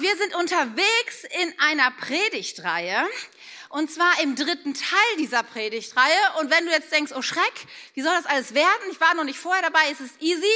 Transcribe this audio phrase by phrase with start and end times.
[0.00, 3.04] Wir sind unterwegs in einer Predigtreihe
[3.68, 6.16] und zwar im dritten Teil dieser Predigtreihe.
[6.38, 8.92] Und wenn du jetzt denkst, oh Schreck, wie soll das alles werden?
[8.92, 10.46] Ich war noch nicht vorher dabei, es ist easy,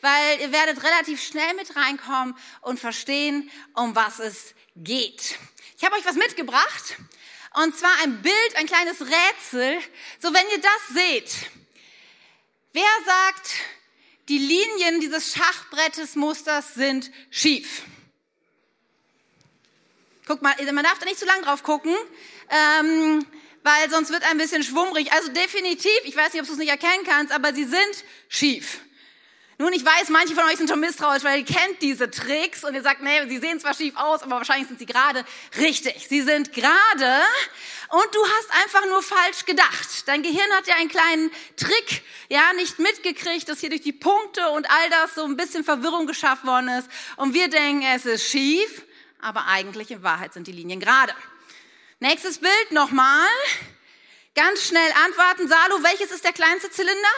[0.00, 5.38] weil ihr werdet relativ schnell mit reinkommen und verstehen, um was es geht.
[5.76, 6.96] Ich habe euch was mitgebracht
[7.62, 9.78] und zwar ein Bild, ein kleines Rätsel.
[10.22, 11.50] So, wenn ihr das seht,
[12.72, 13.56] wer sagt,
[14.30, 17.82] die Linien dieses Schachbrettes Musters sind schief?
[20.26, 21.94] Guck mal, man darf da nicht zu lang drauf gucken,
[22.50, 23.24] ähm,
[23.62, 25.12] weil sonst wird ein bisschen schwummrig.
[25.12, 28.80] Also definitiv, ich weiß nicht, ob du es nicht erkennen kannst, aber sie sind schief.
[29.58, 32.74] Nun, ich weiß, manche von euch sind schon misstrauisch, weil ihr kennt diese Tricks und
[32.74, 35.24] ihr sagt, nee, sie sehen zwar schief aus, aber wahrscheinlich sind sie gerade
[35.58, 36.08] richtig.
[36.08, 37.20] Sie sind gerade
[37.90, 40.06] und du hast einfach nur falsch gedacht.
[40.06, 44.48] Dein Gehirn hat ja einen kleinen Trick, ja, nicht mitgekriegt, dass hier durch die Punkte
[44.50, 48.28] und all das so ein bisschen Verwirrung geschaffen worden ist und wir denken, es ist
[48.28, 48.85] schief
[49.26, 51.12] aber eigentlich in Wahrheit sind die Linien gerade.
[51.98, 53.28] Nächstes Bild nochmal.
[54.36, 55.48] Ganz schnell antworten.
[55.48, 57.08] Salo, welches ist der kleinste Zylinder?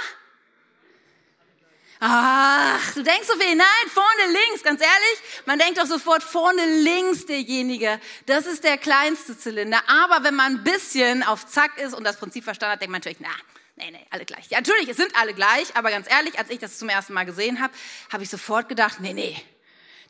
[2.00, 3.55] Ach, du denkst so viel.
[3.55, 5.45] Nein, vorne links, ganz ehrlich.
[5.45, 8.00] Man denkt doch sofort vorne links derjenige.
[8.25, 9.83] Das ist der kleinste Zylinder.
[9.89, 13.00] Aber wenn man ein bisschen auf Zack ist und das Prinzip verstanden hat, denkt man
[13.00, 13.28] natürlich, na,
[13.77, 14.48] nee, nee, alle gleich.
[14.48, 15.77] Ja, natürlich, es sind alle gleich.
[15.77, 17.75] Aber ganz ehrlich, als ich das zum ersten Mal gesehen habe,
[18.11, 19.37] habe ich sofort gedacht, nee, nee,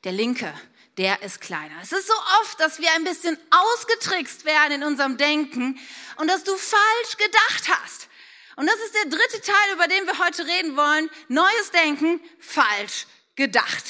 [0.05, 0.55] der linke,
[0.99, 1.77] der ist kleiner.
[1.81, 5.79] Es ist so oft, dass wir ein bisschen ausgetrickst werden in unserem Denken
[6.17, 8.09] und dass du falsch gedacht hast.
[8.57, 11.09] Und das ist der dritte Teil, über den wir heute reden wollen.
[11.29, 13.85] Neues Denken, falsch gedacht.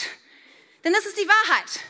[0.84, 1.80] Denn das ist die Wahrheit.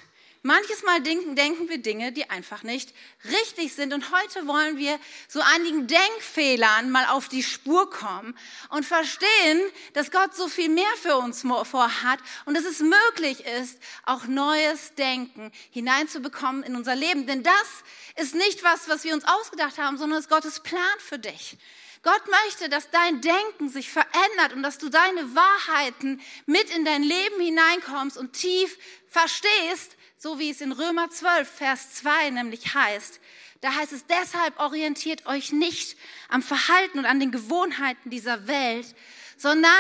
[0.43, 2.95] Manches Mal denken, denken wir Dinge, die einfach nicht
[3.25, 3.93] richtig sind.
[3.93, 8.39] Und heute wollen wir so einigen Denkfehlern mal auf die Spur kommen
[8.71, 9.61] und verstehen,
[9.95, 14.95] dass Gott so viel mehr für uns vorhat und dass es möglich ist, auch neues
[14.95, 17.27] Denken hineinzubekommen in unser Leben.
[17.27, 17.69] Denn das
[18.17, 21.59] ist nicht was, was wir uns ausgedacht haben, sondern es ist Gottes Plan für dich.
[22.03, 27.03] Gott möchte, dass dein Denken sich verändert und dass du deine Wahrheiten mit in dein
[27.03, 28.79] Leben hineinkommst und tief
[29.09, 33.21] verstehst so wie es in Römer 12, Vers 2 nämlich heißt.
[33.61, 35.97] Da heißt es, deshalb orientiert euch nicht
[36.29, 38.95] am Verhalten und an den Gewohnheiten dieser Welt,
[39.37, 39.71] sondern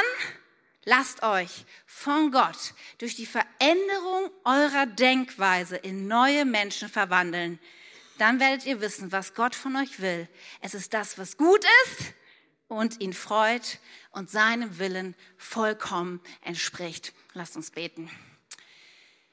[0.85, 7.59] lasst euch von Gott durch die Veränderung eurer Denkweise in neue Menschen verwandeln.
[8.19, 10.29] Dann werdet ihr wissen, was Gott von euch will.
[10.61, 12.15] Es ist das, was gut ist
[12.67, 13.79] und ihn freut
[14.11, 17.13] und seinem Willen vollkommen entspricht.
[17.33, 18.11] Lasst uns beten.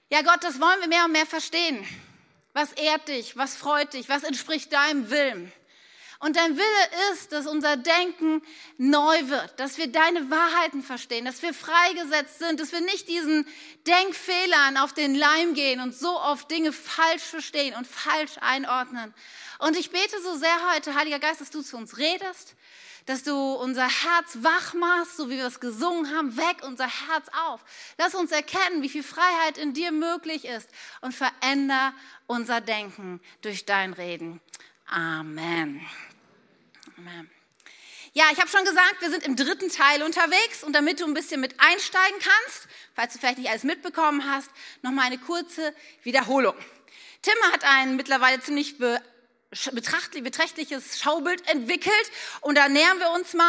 [0.09, 1.85] Ja, Gott, das wollen wir mehr und mehr verstehen.
[2.53, 3.35] Was ehrt dich?
[3.37, 4.07] Was freut dich?
[4.07, 5.51] Was entspricht deinem Willen?
[6.19, 8.41] Und dein Wille ist, dass unser Denken
[8.77, 13.45] neu wird, dass wir deine Wahrheiten verstehen, dass wir freigesetzt sind, dass wir nicht diesen
[13.85, 19.13] Denkfehlern auf den Leim gehen und so oft Dinge falsch verstehen und falsch einordnen.
[19.59, 22.55] Und ich bete so sehr heute, Heiliger Geist, dass du zu uns redest,
[23.05, 27.27] dass du unser Herz wach machst, so wie wir es gesungen haben, weck unser Herz
[27.47, 27.61] auf.
[27.97, 30.69] Lass uns erkennen, wie viel Freiheit in dir möglich ist
[31.01, 31.93] und veränder
[32.27, 34.41] unser Denken durch dein Reden.
[34.87, 35.85] Amen.
[36.97, 37.29] Amen.
[38.13, 41.13] Ja, ich habe schon gesagt, wir sind im dritten Teil unterwegs und damit du ein
[41.13, 44.49] bisschen mit einsteigen kannst, falls du vielleicht nicht alles mitbekommen hast,
[44.81, 46.55] noch mal eine kurze Wiederholung.
[47.21, 48.77] Tim hat einen mittlerweile ziemlich
[49.51, 52.11] beträchtliches Schaubild entwickelt
[52.41, 53.45] und da nähern wir uns mal,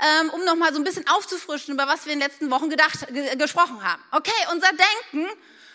[0.00, 2.70] ähm, um noch mal so ein bisschen aufzufrischen, über was wir in den letzten Wochen
[2.70, 3.06] gedacht,
[3.38, 4.02] gesprochen haben.
[4.12, 5.28] Okay, unser Denken,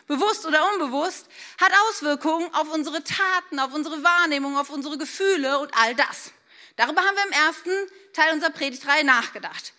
[0.08, 1.28] bewusst oder unbewusst,
[1.62, 6.32] hat Auswirkungen auf unsere Taten, auf unsere Wahrnehmung, auf unsere Gefühle und all das.
[6.76, 7.72] Darüber haben wir im ersten
[8.14, 9.74] Teil unserer Predigtreihe nachgedacht.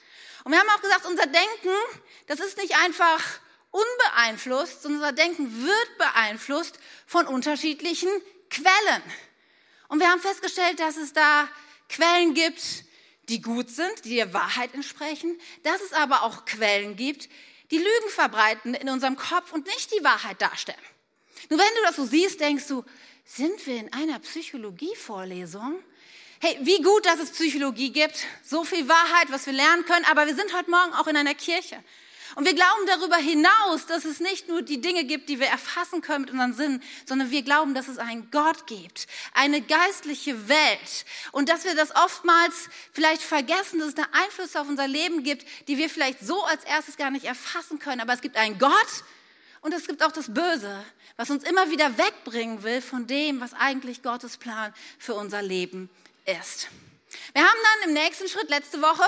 [0.44, 1.74] Und wir haben auch gesagt, unser Denken,
[2.26, 3.22] das ist nicht einfach
[3.70, 8.08] unbeeinflusst, sondern unser Denken wird beeinflusst von unterschiedlichen
[8.50, 9.02] Quellen.
[9.90, 11.48] Und wir haben festgestellt, dass es da
[11.88, 12.84] Quellen gibt,
[13.28, 17.28] die gut sind, die der Wahrheit entsprechen, dass es aber auch Quellen gibt,
[17.72, 20.78] die Lügen verbreiten in unserem Kopf und nicht die Wahrheit darstellen.
[21.48, 22.84] Nur wenn du das so siehst, denkst du,
[23.24, 25.82] sind wir in einer Psychologievorlesung?
[26.40, 30.24] Hey, wie gut, dass es Psychologie gibt, so viel Wahrheit, was wir lernen können, aber
[30.28, 31.82] wir sind heute Morgen auch in einer Kirche.
[32.36, 36.00] Und wir glauben darüber hinaus, dass es nicht nur die Dinge gibt, die wir erfassen
[36.00, 41.04] können mit unseren Sinnen, sondern wir glauben, dass es einen Gott gibt, eine geistliche Welt.
[41.32, 45.46] Und dass wir das oftmals vielleicht vergessen, dass es da Einflüsse auf unser Leben gibt,
[45.68, 48.00] die wir vielleicht so als erstes gar nicht erfassen können.
[48.00, 49.04] Aber es gibt einen Gott
[49.60, 50.84] und es gibt auch das Böse,
[51.16, 55.90] was uns immer wieder wegbringen will von dem, was eigentlich Gottes Plan für unser Leben
[56.24, 56.68] ist.
[57.32, 59.04] Wir haben dann im nächsten Schritt letzte Woche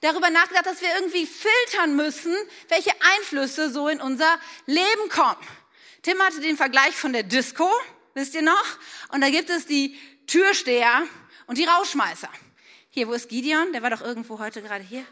[0.00, 2.34] darüber nachgedacht, dass wir irgendwie filtern müssen,
[2.68, 5.36] welche Einflüsse so in unser Leben kommen.
[6.02, 7.70] Tim hatte den Vergleich von der Disco,
[8.14, 8.78] wisst ihr noch?
[9.10, 11.02] Und da gibt es die Türsteher
[11.46, 12.28] und die Rauschmeißer.
[12.90, 13.72] Hier, wo ist Gideon?
[13.72, 15.04] Der war doch irgendwo heute gerade hier.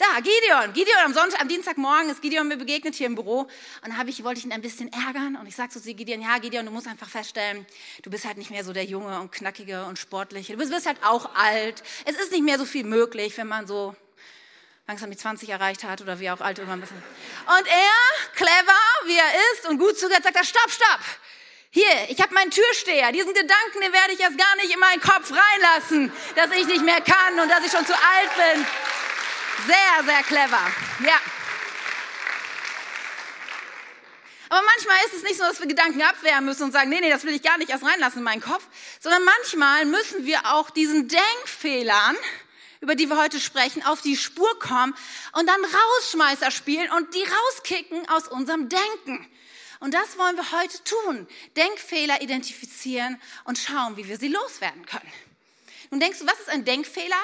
[0.00, 0.72] Da, Gideon.
[0.72, 3.46] Gideon am Sonntag, am Dienstagmorgen ist Gideon mir begegnet hier im Büro.
[3.84, 5.36] Und habe ich, wollte ich ihn ein bisschen ärgern.
[5.36, 7.66] Und ich sagte zu Gideon, ja, Gideon, du musst einfach feststellen,
[8.02, 10.54] du bist halt nicht mehr so der Junge und knackige und sportliche.
[10.54, 11.82] Du bist, bist halt auch alt.
[12.06, 13.94] Es ist nicht mehr so viel möglich, wenn man so
[14.86, 16.72] langsam die 20 erreicht hat oder wie auch alt immer.
[16.72, 21.00] Und er, clever, wie er ist und gut zugehört, sagt er, stopp, stopp.
[21.72, 23.12] Hier, ich habe meinen Türsteher.
[23.12, 26.84] Diesen Gedanken, den werde ich erst gar nicht in meinen Kopf reinlassen, dass ich nicht
[26.86, 28.66] mehr kann und dass ich schon zu alt bin.
[29.66, 30.72] Sehr, sehr clever.
[31.06, 31.20] Ja.
[34.48, 37.08] Aber manchmal ist es nicht so, dass wir Gedanken abwehren müssen und sagen, nee, nee,
[37.08, 38.66] das will ich gar nicht erst reinlassen in meinen Kopf,
[38.98, 42.16] sondern manchmal müssen wir auch diesen Denkfehlern,
[42.80, 44.94] über die wir heute sprechen, auf die Spur kommen
[45.34, 49.24] und dann Rausschmeißer spielen und die rauskicken aus unserem Denken.
[49.78, 51.28] Und das wollen wir heute tun.
[51.56, 55.12] Denkfehler identifizieren und schauen, wie wir sie loswerden können.
[55.90, 57.16] Nun denkst du, was ist ein Denkfehler?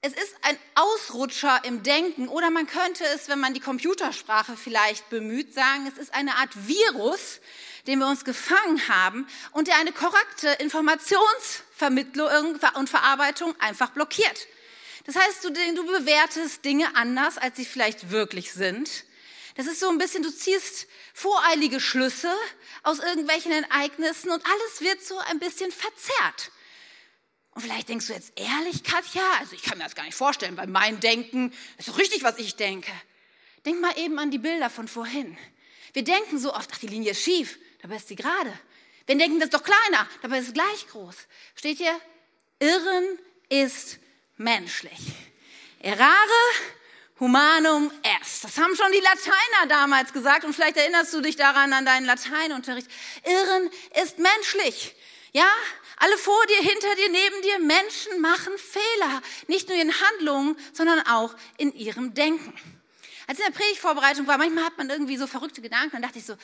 [0.00, 5.10] Es ist ein Ausrutscher im Denken oder man könnte es, wenn man die Computersprache vielleicht
[5.10, 7.40] bemüht, sagen, es ist eine Art Virus,
[7.88, 14.46] den wir uns gefangen haben und der eine korrekte Informationsvermittlung und Verarbeitung einfach blockiert.
[15.04, 19.04] Das heißt, du, du bewertest Dinge anders, als sie vielleicht wirklich sind.
[19.56, 22.32] Das ist so ein bisschen, du ziehst voreilige Schlüsse
[22.84, 26.52] aus irgendwelchen Ereignissen und alles wird so ein bisschen verzerrt.
[27.58, 30.56] Und vielleicht denkst du jetzt ehrlich, Katja, also ich kann mir das gar nicht vorstellen,
[30.56, 32.92] weil mein Denken ist doch richtig, was ich denke.
[33.66, 35.36] Denk mal eben an die Bilder von vorhin.
[35.92, 38.52] Wir denken so oft, ach, die Linie ist schief, dabei ist sie gerade.
[39.06, 41.16] Wir denken, das ist doch kleiner, dabei ist es gleich groß.
[41.56, 42.00] Steht hier,
[42.60, 43.18] Irren
[43.48, 43.98] ist
[44.36, 45.00] menschlich.
[45.80, 46.06] Errare
[47.18, 47.90] humanum
[48.20, 48.44] est.
[48.44, 52.06] Das haben schon die Lateiner damals gesagt und vielleicht erinnerst du dich daran an deinen
[52.06, 52.88] Lateinunterricht.
[53.24, 53.68] Irren
[54.00, 54.94] ist menschlich.
[55.32, 55.50] Ja,
[55.98, 59.22] alle vor dir, hinter dir, neben dir, Menschen machen Fehler.
[59.46, 62.52] Nicht nur in Handlungen, sondern auch in ihrem Denken.
[63.26, 66.18] Als ich in der Predigtvorbereitung war, manchmal hat man irgendwie so verrückte Gedanken, dann dachte
[66.18, 66.34] ich so,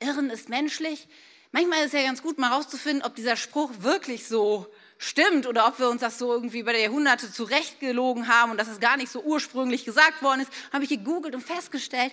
[0.00, 1.06] Irren ist menschlich.
[1.52, 5.66] Manchmal ist es ja ganz gut, mal rauszufinden, ob dieser Spruch wirklich so stimmt oder
[5.66, 8.96] ob wir uns das so irgendwie bei der Jahrhunderte zurechtgelogen haben und dass es gar
[8.96, 10.50] nicht so ursprünglich gesagt worden ist.
[10.72, 12.12] Habe ich gegoogelt und festgestellt,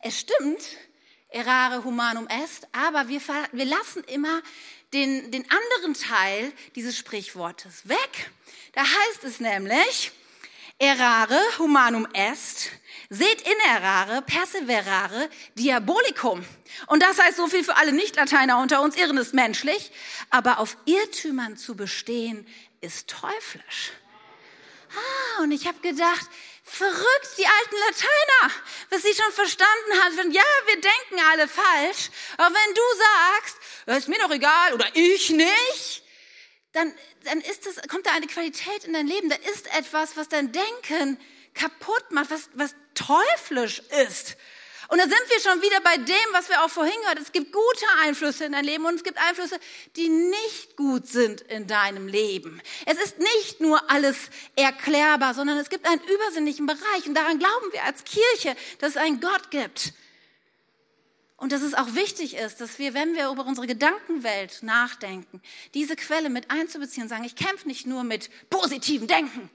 [0.00, 0.62] es stimmt,
[1.28, 3.20] errare humanum est, aber wir,
[3.52, 4.42] wir lassen immer
[4.92, 8.30] den, den anderen Teil dieses Sprichwortes weg.
[8.72, 10.12] Da heißt es nämlich,
[10.78, 12.70] errare humanum est,
[13.08, 16.44] seht in errare, perseverare, diabolicum.
[16.86, 19.92] Und das heißt so viel für alle Nicht-Lateiner unter uns, Irren ist menschlich,
[20.30, 22.46] aber auf Irrtümern zu bestehen,
[22.80, 23.92] ist teuflisch.
[24.94, 26.26] Ah, und ich habe gedacht,
[26.62, 28.54] verrückt, die alten Lateiner,
[28.90, 30.32] was sie schon verstanden haben.
[30.32, 33.56] Ja, wir denken alle falsch, aber wenn du sagst,
[33.98, 36.02] ist mir doch egal oder ich nicht,
[36.72, 36.94] dann,
[37.24, 40.52] dann ist das, kommt da eine Qualität in dein Leben, da ist etwas, was dein
[40.52, 41.20] Denken
[41.54, 44.36] kaputt macht, was, was teuflisch ist.
[44.92, 47.18] Und da sind wir schon wieder bei dem, was wir auch vorhin gehört.
[47.18, 49.58] Es gibt gute Einflüsse in dein Leben und es gibt Einflüsse,
[49.96, 52.60] die nicht gut sind in deinem Leben.
[52.84, 54.18] Es ist nicht nur alles
[54.54, 57.06] erklärbar, sondern es gibt einen übersinnlichen Bereich.
[57.06, 59.94] Und daran glauben wir als Kirche, dass es einen Gott gibt.
[61.38, 65.40] Und dass es auch wichtig ist, dass wir, wenn wir über unsere Gedankenwelt nachdenken,
[65.72, 69.48] diese Quelle mit einzubeziehen und sagen, ich kämpfe nicht nur mit positiven Denken,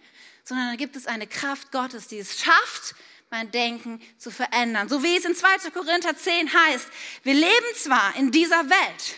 [0.43, 2.95] sondern da gibt es eine Kraft Gottes, die es schafft,
[3.29, 4.89] mein Denken zu verändern.
[4.89, 5.71] So wie es in 2.
[5.71, 6.87] Korinther 10 heißt,
[7.23, 9.15] wir leben zwar in dieser Welt,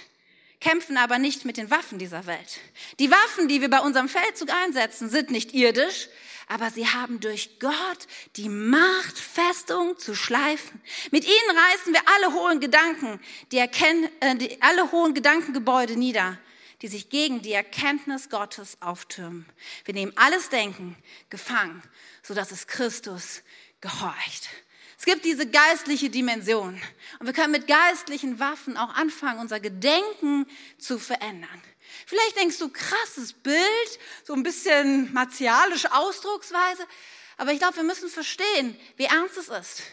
[0.60, 2.60] kämpfen aber nicht mit den Waffen dieser Welt.
[3.00, 6.08] Die Waffen, die wir bei unserem Feldzug einsetzen, sind nicht irdisch,
[6.48, 10.82] aber sie haben durch Gott die Macht, Festung zu schleifen.
[11.12, 16.40] Mit ihnen reißen wir alle hohen Gedanken, die, erkennen, äh, die alle hohen Gedankengebäude nieder,
[16.82, 19.46] die sich gegen die Erkenntnis Gottes auftürmen.
[19.86, 20.98] Wir nehmen alles Denken
[21.30, 21.84] gefangen,
[22.24, 23.44] sodass es Christus
[23.82, 24.50] gehorcht.
[24.98, 26.80] Es gibt diese geistliche Dimension.
[27.20, 30.46] Und wir können mit geistlichen Waffen auch anfangen, unser Gedenken
[30.78, 31.62] zu verändern.
[32.06, 36.86] Vielleicht denkst du, krasses Bild, so ein bisschen martialische Ausdrucksweise.
[37.38, 39.84] Aber ich glaube, wir müssen verstehen, wie ernst es ist.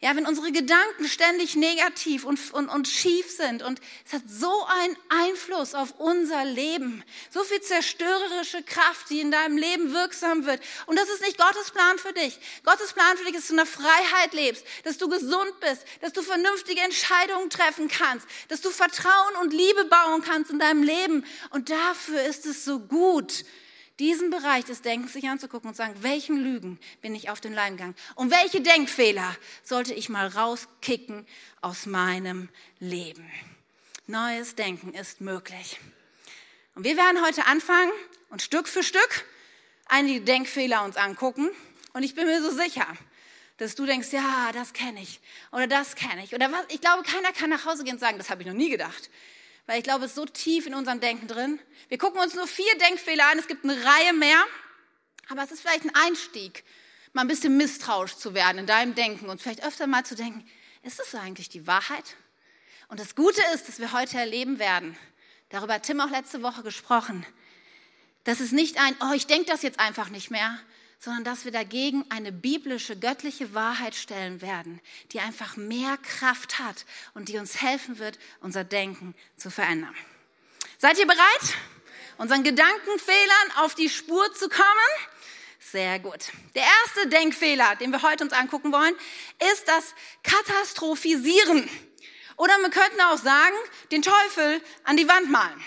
[0.00, 4.52] Ja, wenn unsere Gedanken ständig negativ und, und, und schief sind und es hat so
[4.66, 10.60] einen Einfluss auf unser Leben, so viel zerstörerische Kraft, die in deinem Leben wirksam wird.
[10.84, 12.38] Und das ist nicht Gottes Plan für dich.
[12.62, 15.82] Gottes Plan für dich ist, dass du in der Freiheit lebst, dass du gesund bist,
[16.02, 20.82] dass du vernünftige Entscheidungen treffen kannst, dass du Vertrauen und Liebe bauen kannst in deinem
[20.82, 21.24] Leben.
[21.52, 23.46] Und dafür ist es so gut,
[23.98, 27.76] diesen Bereich des Denkens sich anzugucken und sagen, welchen Lügen bin ich auf den Leim
[27.76, 31.26] gegangen und welche Denkfehler sollte ich mal rauskicken
[31.60, 32.48] aus meinem
[32.78, 33.30] Leben.
[34.06, 35.78] Neues Denken ist möglich.
[36.74, 37.90] Und wir werden heute anfangen
[38.28, 39.24] und Stück für Stück
[39.86, 41.48] einige Denkfehler uns angucken.
[41.92, 42.86] Und ich bin mir so sicher,
[43.56, 45.20] dass du denkst, ja, das kenne ich
[45.52, 46.34] oder das kenne ich.
[46.34, 48.54] Oder was, ich glaube, keiner kann nach Hause gehen und sagen, das habe ich noch
[48.54, 49.10] nie gedacht
[49.66, 51.58] weil ich glaube, es ist so tief in unserem Denken drin.
[51.88, 54.42] Wir gucken uns nur vier Denkfehler an, es gibt eine Reihe mehr,
[55.28, 56.64] aber es ist vielleicht ein Einstieg,
[57.12, 60.48] mal ein bisschen misstrauisch zu werden in deinem Denken und vielleicht öfter mal zu denken,
[60.82, 62.16] ist das eigentlich die Wahrheit?
[62.88, 64.96] Und das Gute ist, dass wir heute erleben werden,
[65.48, 67.26] darüber hat Tim auch letzte Woche gesprochen,
[68.22, 70.58] dass es nicht ein, oh, ich denke das jetzt einfach nicht mehr,
[70.98, 74.80] sondern dass wir dagegen eine biblische, göttliche Wahrheit stellen werden,
[75.12, 76.84] die einfach mehr Kraft hat
[77.14, 79.94] und die uns helfen wird, unser Denken zu verändern.
[80.78, 81.54] Seid ihr bereit,
[82.18, 84.66] unseren Gedankenfehlern auf die Spur zu kommen?
[85.58, 86.30] Sehr gut.
[86.54, 88.94] Der erste Denkfehler, den wir heute uns angucken wollen,
[89.52, 91.68] ist das Katastrophisieren.
[92.36, 93.56] Oder wir könnten auch sagen,
[93.90, 95.64] den Teufel an die Wand malen.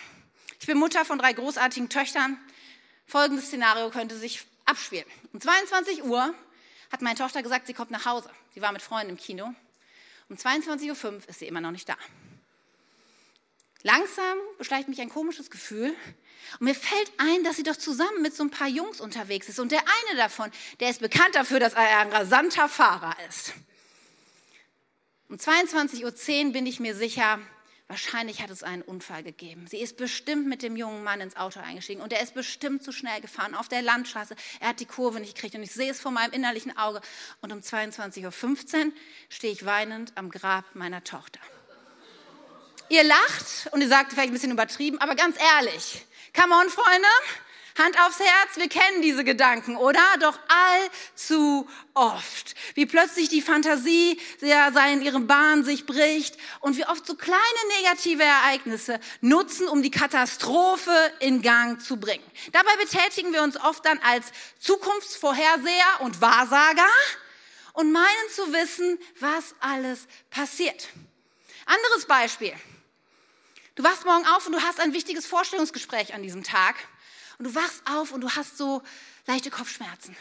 [0.60, 2.40] Ich bin Mutter von drei großartigen Töchtern.
[3.08, 5.06] Folgendes Szenario könnte sich abspielen.
[5.34, 6.34] Um 22 Uhr
[6.92, 8.30] hat meine Tochter gesagt, sie kommt nach Hause.
[8.54, 9.54] Sie war mit Freunden im Kino.
[10.30, 11.98] Um 22.05 Uhr ist sie immer noch nicht da.
[13.82, 15.96] Langsam beschleicht mich ein komisches Gefühl
[16.60, 19.60] und mir fällt ein, dass sie doch zusammen mit so ein paar Jungs unterwegs ist.
[19.60, 23.54] Und der eine davon, der ist bekannt dafür, dass er ein rasanter Fahrer ist.
[25.30, 27.40] Um 22.10 Uhr bin ich mir sicher,
[27.90, 29.66] Wahrscheinlich hat es einen Unfall gegeben.
[29.66, 32.92] Sie ist bestimmt mit dem jungen Mann ins Auto eingestiegen und er ist bestimmt zu
[32.92, 34.36] schnell gefahren auf der Landstraße.
[34.60, 37.02] Er hat die Kurve nicht gekriegt und ich sehe es vor meinem innerlichen Auge.
[37.42, 38.92] Und um 22.15 Uhr
[39.28, 41.40] stehe ich weinend am Grab meiner Tochter.
[42.90, 46.06] Ihr lacht und ihr sagt vielleicht ein bisschen übertrieben, aber ganz ehrlich,
[46.36, 47.08] come on, Freunde,
[47.80, 50.04] Hand aufs Herz, wir kennen diese Gedanken, oder?
[50.20, 52.54] Doch allzu oft.
[52.76, 57.40] Wie plötzlich die Fantasie sehr in ihrem Bahn sich bricht und wie oft so kleine
[57.82, 62.24] negative Ereignisse nutzen, um die Katastrophe in Gang zu bringen.
[62.52, 64.28] Dabei betätigen wir uns oft dann als
[64.60, 66.90] Zukunftsvorherseher und Wahrsager
[67.74, 70.90] und meinen zu wissen, was alles passiert.
[71.66, 72.54] Anderes Beispiel.
[73.76, 76.76] Du wachst morgen auf und du hast ein wichtiges Vorstellungsgespräch an diesem Tag
[77.40, 78.84] und du wachst auf und du hast so
[79.26, 80.16] leichte Kopfschmerzen.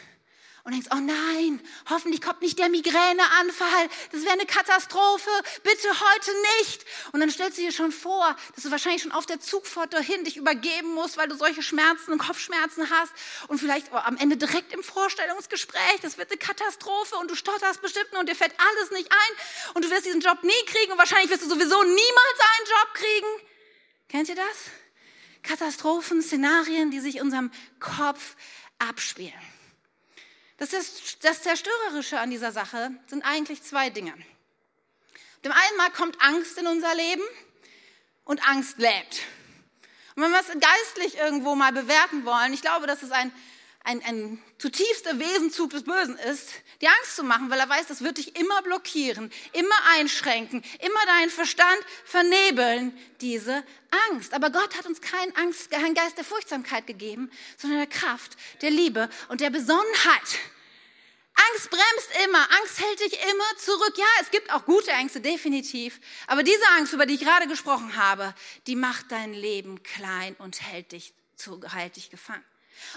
[0.63, 3.89] Und denkst, oh nein, hoffentlich kommt nicht der Migräneanfall.
[4.11, 5.29] Das wäre eine Katastrophe.
[5.63, 6.85] Bitte heute nicht.
[7.11, 10.25] Und dann stellst du dir schon vor, dass du wahrscheinlich schon auf der Zugfahrt dahin
[10.25, 13.13] dich übergeben musst, weil du solche Schmerzen und Kopfschmerzen hast.
[13.47, 16.01] Und vielleicht am Ende direkt im Vorstellungsgespräch.
[16.01, 19.73] Das wird eine Katastrophe und du stotterst bestimmt und dir fällt alles nicht ein.
[19.75, 22.93] Und du wirst diesen Job nie kriegen und wahrscheinlich wirst du sowieso niemals einen Job
[22.93, 23.27] kriegen.
[24.09, 24.88] Kennt ihr das?
[25.43, 28.35] Katastrophen, Szenarien, die sich unserem Kopf
[28.77, 29.33] abspielen.
[30.57, 34.13] Das, ist, das Zerstörerische an dieser Sache sind eigentlich zwei Dinge.
[35.43, 37.23] Dem einen Mal kommt Angst in unser Leben
[38.25, 39.21] und Angst lähmt.
[40.15, 43.31] Und wenn wir es geistlich irgendwo mal bewerten wollen, ich glaube, das ist ein
[43.83, 46.49] ein, ein zutiefster Wesenzug des Bösen ist,
[46.81, 51.05] die Angst zu machen, weil er weiß, das wird dich immer blockieren, immer einschränken, immer
[51.05, 53.63] deinen Verstand vernebeln, diese
[54.11, 54.33] Angst.
[54.33, 58.71] Aber Gott hat uns keinen, Angst, keinen Geist der Furchtsamkeit gegeben, sondern der Kraft, der
[58.71, 60.39] Liebe und der Besonnenheit.
[61.51, 63.93] Angst bremst immer, Angst hält dich immer zurück.
[63.95, 65.99] Ja, es gibt auch gute Ängste, definitiv.
[66.27, 68.35] Aber diese Angst, über die ich gerade gesprochen habe,
[68.67, 72.43] die macht dein Leben klein und hält dich, zu, hält dich gefangen.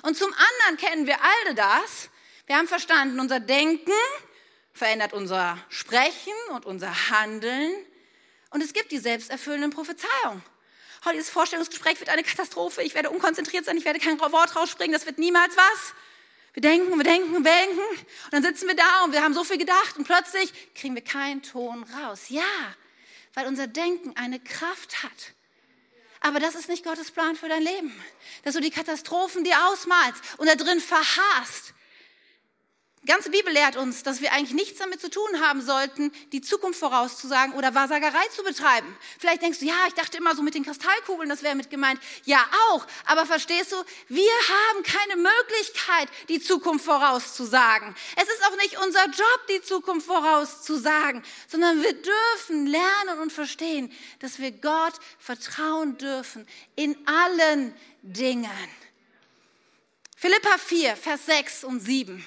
[0.03, 2.09] Und zum anderen kennen wir alle das.
[2.47, 3.93] Wir haben verstanden, unser Denken
[4.73, 7.73] verändert unser Sprechen und unser Handeln.
[8.51, 10.43] Und es gibt die selbsterfüllenden Prophezeiungen.
[11.05, 12.83] Heute dieses Vorstellungsgespräch wird eine Katastrophe.
[12.83, 13.77] Ich werde unkonzentriert sein.
[13.77, 14.93] Ich werde kein Wort rausspringen.
[14.93, 15.95] Das wird niemals was.
[16.55, 17.81] Wir denken, wir denken, wir denken.
[18.25, 21.03] Und dann sitzen wir da und wir haben so viel gedacht und plötzlich kriegen wir
[21.03, 22.29] keinen Ton raus.
[22.29, 22.43] Ja,
[23.35, 25.35] weil unser Denken eine Kraft hat.
[26.23, 27.93] Aber das ist nicht Gottes Plan für dein Leben.
[28.45, 31.75] Dass du die Katastrophen dir ausmalst und da drin verharrst.
[33.03, 36.41] Die ganze Bibel lehrt uns, dass wir eigentlich nichts damit zu tun haben sollten, die
[36.41, 38.97] Zukunft vorauszusagen oder Wahrsagerei zu betreiben.
[39.19, 42.01] Vielleicht denkst du, ja, ich dachte immer so mit den Kristallkugeln, das wäre mit gemeint.
[42.27, 42.87] Ja, auch.
[43.07, 47.93] Aber verstehst du, wir haben keine Möglichkeit, die Zukunft vorauszusagen.
[48.15, 53.93] Es ist auch nicht unser Job, die Zukunft vorauszusagen, sondern wir dürfen lernen und verstehen,
[54.21, 58.49] dass wir Gott vertrauen dürfen in allen Dingen.
[60.17, 62.25] Philippa 4, Vers 6 und 7.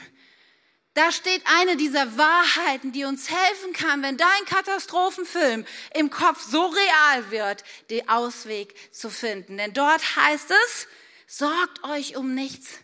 [0.95, 6.65] Da steht eine dieser Wahrheiten, die uns helfen kann, wenn dein Katastrophenfilm im Kopf so
[6.65, 9.57] real wird, den Ausweg zu finden.
[9.57, 10.87] Denn dort heißt es,
[11.27, 12.79] Sorgt euch um nichts.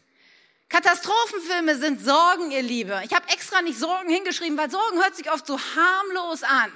[0.68, 3.02] Katastrophenfilme sind Sorgen, ihr Liebe.
[3.06, 6.72] Ich habe extra nicht Sorgen hingeschrieben, weil Sorgen hört sich oft so harmlos an.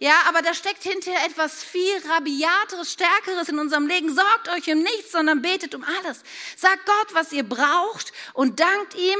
[0.00, 4.14] Ja, aber da steckt hinterher etwas viel rabiateres, stärkeres in unserem Leben.
[4.14, 6.22] Sorgt euch um nichts, sondern betet um alles.
[6.56, 9.18] Sagt Gott, was ihr braucht und dankt ihm.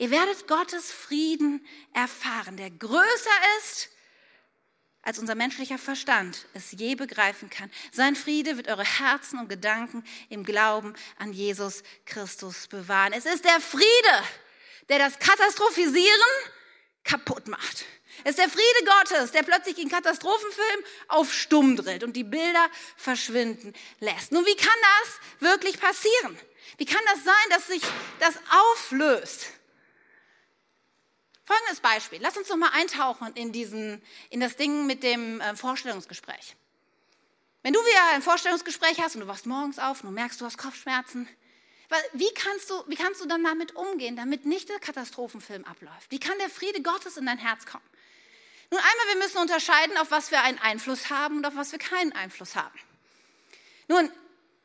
[0.00, 3.90] Ihr werdet Gottes Frieden erfahren, der größer ist
[5.02, 7.70] als unser menschlicher Verstand es je begreifen kann.
[7.92, 13.12] Sein Friede wird eure Herzen und Gedanken im Glauben an Jesus Christus bewahren.
[13.12, 14.24] Es ist der Friede,
[14.88, 16.30] der das Katastrophisieren
[17.04, 17.84] kaputt macht.
[18.24, 22.70] Es ist der Friede Gottes, der plötzlich in Katastrophenfilm auf stumm drillt und die Bilder
[22.96, 24.32] verschwinden lässt.
[24.32, 26.38] Nun, wie kann das wirklich passieren?
[26.78, 27.82] Wie kann das sein, dass sich
[28.18, 29.59] das auflöst?
[31.50, 32.20] Folgendes Beispiel.
[32.22, 36.54] Lass uns noch mal eintauchen in, diesen, in das Ding mit dem äh, Vorstellungsgespräch.
[37.64, 40.44] Wenn du wieder ein Vorstellungsgespräch hast und du wachst morgens auf und du merkst, du
[40.44, 41.28] hast Kopfschmerzen,
[42.12, 46.10] wie kannst, du, wie kannst du dann damit umgehen, damit nicht der Katastrophenfilm abläuft?
[46.10, 47.82] Wie kann der Friede Gottes in dein Herz kommen?
[48.70, 51.80] Nun einmal, wir müssen unterscheiden, auf was wir einen Einfluss haben und auf was wir
[51.80, 52.78] keinen Einfluss haben.
[53.88, 54.08] Nun,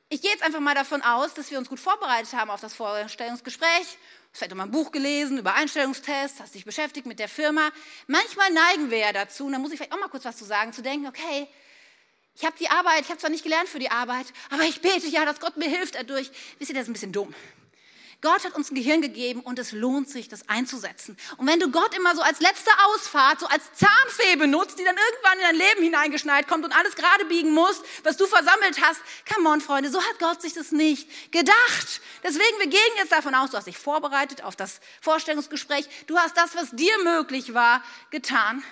[0.10, 2.76] ich gehe jetzt einfach mal davon aus, dass wir uns gut vorbereitet haben auf das
[2.76, 3.98] Vorstellungsgespräch
[4.36, 7.70] hast vielleicht auch mal ein Buch gelesen über Einstellungstests, hast dich beschäftigt mit der Firma.
[8.08, 10.44] Manchmal neigen wir ja dazu, und da muss ich vielleicht auch mal kurz was zu
[10.44, 11.48] sagen, zu denken, okay,
[12.36, 15.08] ich habe die Arbeit, ich habe zwar nicht gelernt für die Arbeit, aber ich bete
[15.08, 16.30] ja, dass Gott mir hilft dadurch.
[16.60, 17.34] Wisst ihr, das ist ein bisschen dumm.
[18.26, 21.16] Gott hat uns ein Gehirn gegeben und es lohnt sich, das einzusetzen.
[21.38, 24.96] Und wenn du Gott immer so als letzte Ausfahrt, so als Zahnfee benutzt, die dann
[24.98, 29.00] irgendwann in dein Leben hineingeschneit kommt und alles gerade biegen muss, was du versammelt hast,
[29.32, 32.02] come on, Freunde, so hat Gott sich das nicht gedacht.
[32.24, 36.36] Deswegen, wir gehen jetzt davon aus, du hast dich vorbereitet auf das Vorstellungsgespräch, du hast
[36.36, 38.64] das, was dir möglich war, getan.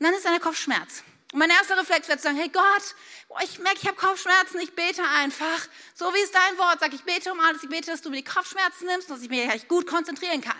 [0.00, 1.04] Und dann ist dein Kopfschmerz.
[1.36, 2.94] Und mein erster Reflex zu sagen, hey Gott,
[3.28, 5.68] boah, ich merke, ich habe Kopfschmerzen, ich bete einfach.
[5.94, 8.16] So wie es dein Wort sagt, ich bete um alles, ich bete, dass du mir
[8.16, 10.56] die Kopfschmerzen nimmst, dass ich mich gut konzentrieren kann.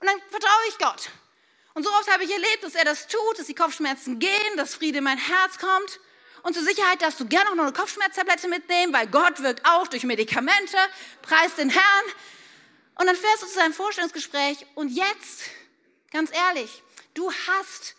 [0.00, 1.08] Und dann vertraue ich Gott.
[1.72, 4.74] Und so oft habe ich erlebt, dass er das tut, dass die Kopfschmerzen gehen, dass
[4.74, 5.98] Friede in mein Herz kommt.
[6.42, 9.88] Und zur Sicherheit darfst du gerne auch noch eine Kopfschmerztablette mitnehmen, weil Gott wirkt auch
[9.88, 10.76] durch Medikamente.
[11.22, 12.04] Preis den Herrn.
[12.96, 15.44] Und dann fährst du zu deinem Vorstellungsgespräch und jetzt,
[16.12, 16.82] ganz ehrlich,
[17.14, 17.94] du hast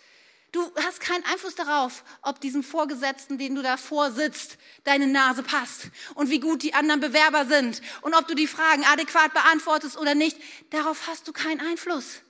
[0.52, 5.88] Du hast keinen Einfluss darauf, ob diesem Vorgesetzten, den du davor sitzt, deine Nase passt
[6.16, 10.14] und wie gut die anderen Bewerber sind und ob du die Fragen adäquat beantwortest oder
[10.14, 10.38] nicht.
[10.72, 12.22] Darauf hast du keinen Einfluss.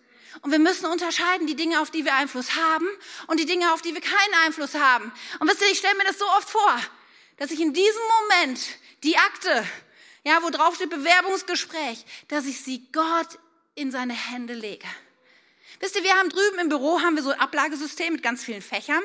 [0.42, 2.88] Und wir müssen unterscheiden, die Dinge, auf die wir Einfluss haben
[3.26, 5.12] und die Dinge, auf die wir keinen Einfluss haben.
[5.40, 6.80] Und wisst ihr, ich stelle mir das so oft vor,
[7.38, 8.62] dass ich in diesem Moment
[9.04, 9.66] die Akte,
[10.24, 13.40] ja, wo drauf steht Bewerbungsgespräch, dass ich sie Gott
[13.74, 14.88] in seine Hände lege.
[15.82, 18.62] Wisst ihr, wir haben drüben im Büro haben wir so ein Ablagesystem mit ganz vielen
[18.62, 19.02] Fächern.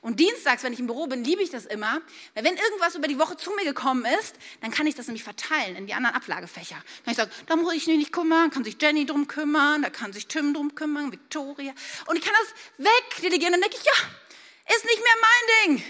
[0.00, 2.00] Und dienstags, wenn ich im Büro bin, liebe ich das immer.
[2.34, 5.24] Weil wenn irgendwas über die Woche zu mir gekommen ist, dann kann ich das nämlich
[5.24, 6.76] verteilen in die anderen Ablagefächer.
[6.76, 9.82] Dann kann ich sagen, da muss ich mich nicht kümmern, kann sich Jenny drum kümmern,
[9.82, 11.72] da kann sich Tim drum kümmern, Victoria.
[12.06, 13.52] Und ich kann das wegdelegieren.
[13.52, 15.84] Dann denke ich, ja, ist nicht mehr mein Ding.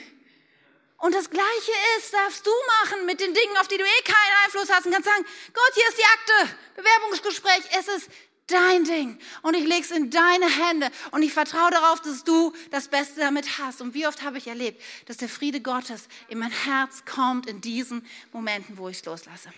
[1.01, 2.51] Und das Gleiche ist, darfst du
[2.83, 5.73] machen mit den Dingen, auf die du eh keinen Einfluss hast und kannst sagen, Gott,
[5.75, 8.11] hier ist die Akte, Bewerbungsgespräch, es ist
[8.51, 12.53] dein Ding und ich lege es in deine Hände und ich vertraue darauf, dass du
[12.71, 13.81] das Beste damit hast.
[13.81, 17.61] Und wie oft habe ich erlebt, dass der Friede Gottes in mein Herz kommt in
[17.61, 19.51] diesen Momenten, wo ich es loslasse.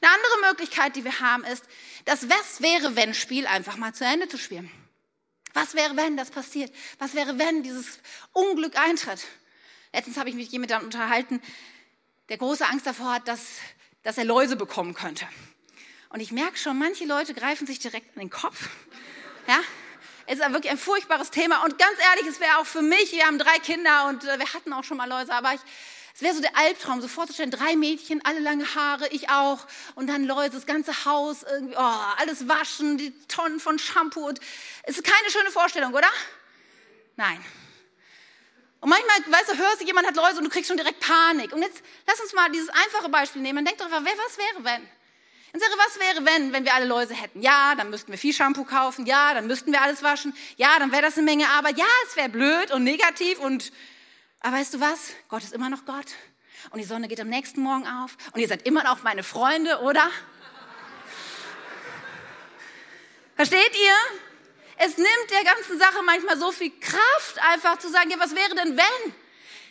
[0.00, 1.64] Eine andere Möglichkeit, die wir haben, ist,
[2.04, 4.70] das Was wäre, wenn Spiel einfach mal zu Ende zu spielen.
[5.52, 6.72] Was wäre, wenn das passiert?
[6.98, 8.00] Was wäre, wenn dieses
[8.32, 9.24] Unglück eintritt?
[9.92, 11.40] Letztens habe ich mich jemandem unterhalten,
[12.28, 13.58] der große Angst davor hat, dass,
[14.02, 15.26] dass er Läuse bekommen könnte.
[16.14, 18.68] Und ich merke schon, manche Leute greifen sich direkt an den Kopf.
[19.48, 19.58] Ja,
[20.26, 21.64] es ist wirklich ein furchtbares Thema.
[21.64, 24.54] Und ganz ehrlich, es wäre auch für mich, wir haben drei Kinder und äh, wir
[24.54, 25.60] hatten auch schon mal Läuse, aber ich,
[26.14, 30.06] es wäre so der Albtraum, so vorzustellen, drei Mädchen, alle lange Haare, ich auch, und
[30.06, 34.28] dann Läuse, das ganze Haus, irgendwie, oh, alles waschen, die Tonnen von Shampoo.
[34.28, 34.38] Und,
[34.84, 36.10] es ist keine schöne Vorstellung, oder?
[37.16, 37.44] Nein.
[38.78, 41.52] Und manchmal, weißt du, hörst du, jemand hat Läuse und du kriegst schon direkt Panik.
[41.52, 43.56] Und jetzt lass uns mal dieses einfache Beispiel nehmen.
[43.56, 44.88] Man denkt doch, was wäre, wenn?
[45.54, 47.40] Und sage, was wäre, wenn, wenn wir alle Läuse hätten?
[47.40, 49.06] Ja, dann müssten wir viel Shampoo kaufen.
[49.06, 50.34] Ja, dann müssten wir alles waschen.
[50.56, 51.78] Ja, dann wäre das eine Menge Arbeit.
[51.78, 53.70] Ja, es wäre blöd und negativ und,
[54.40, 55.12] aber weißt du was?
[55.28, 56.06] Gott ist immer noch Gott.
[56.70, 58.16] Und die Sonne geht am nächsten Morgen auf.
[58.32, 60.10] Und ihr seid immer noch meine Freunde, oder?
[63.36, 63.94] Versteht ihr?
[64.78, 68.56] Es nimmt der ganzen Sache manchmal so viel Kraft, einfach zu sagen, ja, was wäre
[68.56, 69.14] denn wenn?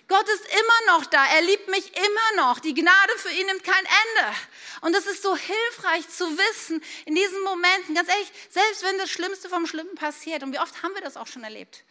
[0.08, 1.26] Gott ist immer noch da.
[1.34, 2.60] Er liebt mich immer noch.
[2.60, 4.36] Die Gnade für ihn nimmt kein Ende.
[4.82, 9.10] Und es ist so hilfreich zu wissen, in diesen Momenten, ganz ehrlich, selbst wenn das
[9.10, 11.84] Schlimmste vom Schlimmen passiert, und wie oft haben wir das auch schon erlebt,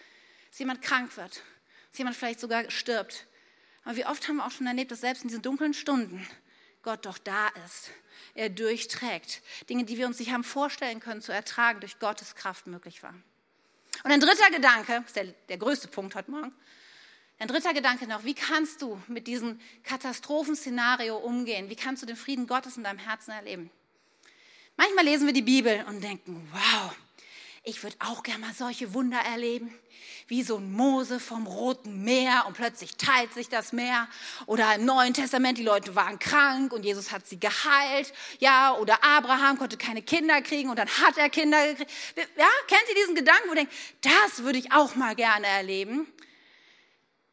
[0.50, 1.42] dass jemand krank wird,
[1.90, 3.26] dass jemand vielleicht sogar stirbt.
[3.84, 6.26] Aber wie oft haben wir auch schon erlebt, dass selbst in diesen dunklen Stunden
[6.82, 7.90] Gott doch da ist.
[8.34, 9.42] Er durchträgt.
[9.68, 13.22] Dinge, die wir uns nicht haben vorstellen können zu ertragen, durch Gottes Kraft möglich waren.
[14.04, 16.52] Und ein dritter Gedanke, ist der, der größte Punkt heute Morgen,
[17.42, 21.68] ein dritter Gedanke noch, wie kannst du mit diesem Katastrophenszenario umgehen?
[21.68, 23.68] Wie kannst du den Frieden Gottes in deinem Herzen erleben?
[24.76, 26.94] Manchmal lesen wir die Bibel und denken, wow,
[27.64, 29.76] ich würde auch gerne mal solche Wunder erleben,
[30.28, 34.06] wie so ein Mose vom Roten Meer und plötzlich teilt sich das Meer.
[34.46, 38.12] Oder im Neuen Testament, die Leute waren krank und Jesus hat sie geheilt.
[38.38, 41.90] Ja, oder Abraham konnte keine Kinder kriegen und dann hat er Kinder gekriegt.
[42.36, 46.06] Ja, kennt ihr diesen Gedanken, wo ihr denkt, das würde ich auch mal gerne erleben?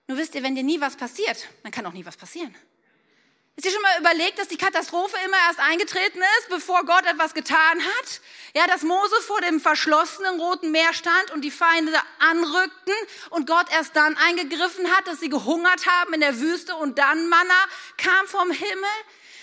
[0.10, 2.56] Nur wisst ihr, wenn dir nie was passiert, dann kann auch nie was passieren.
[3.56, 7.36] Ist dir schon mal überlegt, dass die Katastrophe immer erst eingetreten ist, bevor Gott etwas
[7.36, 8.22] getan hat?
[8.56, 12.96] Ja, dass Mose vor dem verschlossenen Roten Meer stand und die Feinde anrückten
[13.30, 17.30] und Gott erst dann eingegriffen hat, dass sie gehungert haben in der Wüste und dann
[17.30, 17.66] Manna
[17.98, 18.90] kam vom Himmel.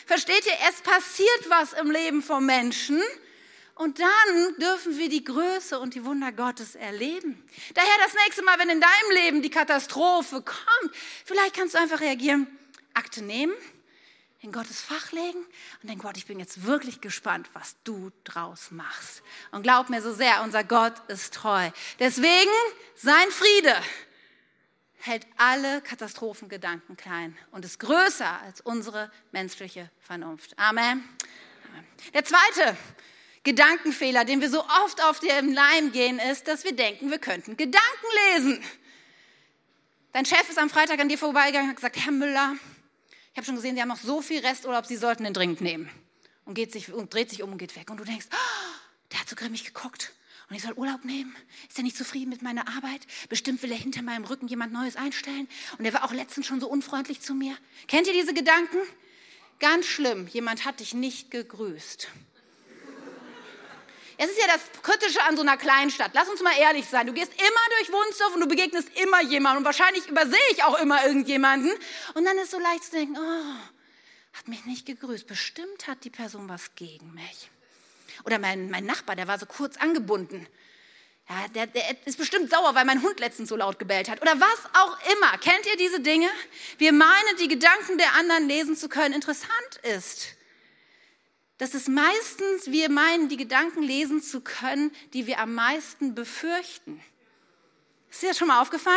[0.05, 3.01] Versteht ihr, es passiert was im Leben von Menschen
[3.77, 7.47] und dann dürfen wir die Größe und die Wunder Gottes erleben.
[7.75, 12.01] Daher das nächste Mal, wenn in deinem Leben die Katastrophe kommt, vielleicht kannst du einfach
[12.01, 12.47] reagieren,
[12.95, 13.53] Akte nehmen,
[14.41, 15.45] in Gottes Fach legen
[15.83, 19.23] und denken, Gott, ich bin jetzt wirklich gespannt, was du draus machst.
[19.51, 21.71] Und glaub mir so sehr, unser Gott ist treu.
[21.99, 22.51] Deswegen,
[22.95, 23.75] sein Friede
[25.01, 30.59] hält alle Katastrophengedanken klein und ist größer als unsere menschliche Vernunft.
[30.59, 31.07] Amen.
[32.15, 32.75] Der zweite
[33.47, 37.57] Gedankenfehler, den wir so oft auf dem Leim gehen, ist, dass wir denken, wir könnten
[37.57, 38.61] Gedanken lesen.
[40.13, 42.57] Dein Chef ist am Freitag an dir vorbeigegangen und hat gesagt, Herr Müller,
[43.33, 45.89] ich habe schon gesehen, Sie haben noch so viel Resturlaub, Sie sollten den dringend nehmen.
[46.45, 47.89] Und, geht sich, und dreht sich um und geht weg.
[47.89, 48.75] Und du denkst, oh,
[49.13, 50.13] der hat so grimmig geguckt.
[50.49, 51.37] Und ich soll Urlaub nehmen?
[51.69, 53.07] Ist er nicht zufrieden mit meiner Arbeit?
[53.29, 55.49] Bestimmt will er hinter meinem Rücken jemand Neues einstellen.
[55.79, 57.57] Und er war auch letztens schon so unfreundlich zu mir.
[57.87, 58.79] Kennt ihr diese Gedanken?
[59.61, 62.09] Ganz schlimm, jemand hat dich nicht gegrüßt.
[64.19, 66.13] Es ist ja das Kritische an so einer Kleinstadt.
[66.15, 67.07] Lass uns mal ehrlich sein.
[67.07, 69.59] Du gehst immer durch Wunsdorf und du begegnest immer jemandem.
[69.59, 71.71] Und wahrscheinlich übersehe ich auch immer irgendjemanden.
[72.15, 75.27] Und dann ist so leicht zu denken, oh, hat mich nicht gegrüßt.
[75.27, 77.51] Bestimmt hat die Person was gegen mich.
[78.25, 80.47] Oder mein, mein Nachbar, der war so kurz angebunden.
[81.29, 84.23] Ja, der, der ist bestimmt sauer, weil mein Hund letztens so laut gebellt hat.
[84.23, 85.37] Oder was auch immer.
[85.39, 86.29] Kennt ihr diese Dinge?
[86.79, 89.13] Wir meinen, die Gedanken der anderen lesen zu können.
[89.13, 90.36] Interessant ist,
[91.59, 97.03] dass es meistens wir meinen, die Gedanken lesen zu können, die wir am meisten befürchten.
[98.11, 98.97] Ist dir das schon mal aufgefallen?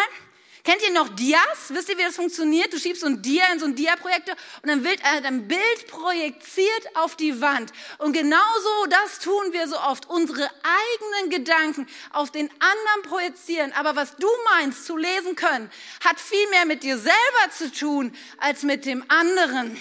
[0.63, 1.69] Kennt ihr noch Dias?
[1.69, 2.73] Wisst ihr, wie das funktioniert?
[2.73, 6.95] Du schiebst so ein Dia in so ein Dia-Projektor und dann wird ein Bild projiziert
[6.95, 7.71] auf die Wand.
[7.97, 10.09] Und genauso das tun wir so oft.
[10.09, 13.71] Unsere eigenen Gedanken auf den anderen projizieren.
[13.73, 15.71] Aber was du meinst zu lesen können,
[16.03, 19.79] hat viel mehr mit dir selber zu tun als mit dem anderen.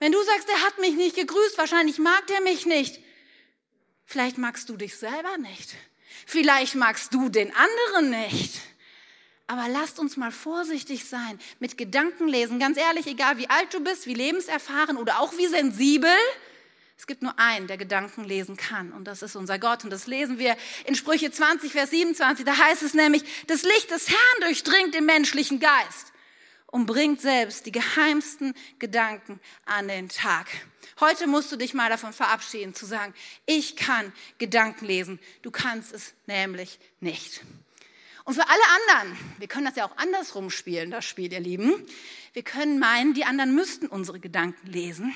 [0.00, 2.98] Wenn du sagst, er hat mich nicht gegrüßt, wahrscheinlich mag der mich nicht.
[4.06, 5.76] Vielleicht magst du dich selber nicht.
[6.26, 8.60] Vielleicht magst du den anderen nicht.
[9.46, 12.58] Aber lasst uns mal vorsichtig sein mit Gedankenlesen.
[12.58, 16.16] Ganz ehrlich, egal wie alt du bist, wie lebenserfahren oder auch wie sensibel,
[16.96, 19.84] es gibt nur einen, der Gedanken lesen kann, und das ist unser Gott.
[19.84, 22.44] Und das lesen wir in Sprüche 20, Vers 27.
[22.44, 26.09] Da heißt es nämlich, das Licht des Herrn durchdringt den menschlichen Geist
[26.70, 30.46] und bringt selbst die geheimsten Gedanken an den Tag.
[31.00, 33.14] Heute musst du dich mal davon verabschieden, zu sagen,
[33.46, 35.18] ich kann Gedanken lesen.
[35.42, 37.42] Du kannst es nämlich nicht.
[38.24, 41.74] Und für alle anderen, wir können das ja auch andersrum spielen, das Spiel, ihr Lieben.
[42.32, 45.14] Wir können meinen, die anderen müssten unsere Gedanken lesen.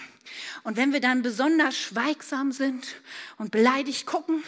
[0.65, 2.97] Und wenn wir dann besonders schweigsam sind
[3.37, 4.43] und beleidigt gucken,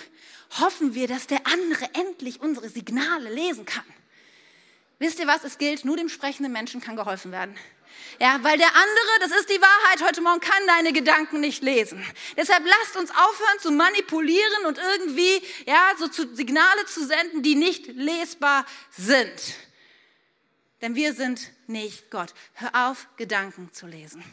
[0.59, 3.85] hoffen wir, dass der andere endlich unsere Signale lesen kann.
[4.99, 5.45] Wisst ihr was?
[5.45, 7.57] Es gilt, nur dem sprechenden Menschen kann geholfen werden.
[8.19, 12.05] Ja, weil der andere, das ist die Wahrheit, heute Morgen kann deine Gedanken nicht lesen.
[12.37, 17.55] Deshalb lasst uns aufhören zu manipulieren und irgendwie, ja, so zu Signale zu senden, die
[17.55, 19.55] nicht lesbar sind.
[20.81, 22.33] Denn wir sind nicht Gott.
[22.55, 24.25] Hör auf, Gedanken zu lesen.